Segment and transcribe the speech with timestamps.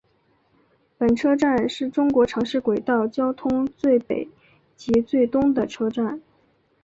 [0.97, 4.27] 本车站是中国城市轨道交通最北
[4.75, 6.19] 及最东的车站。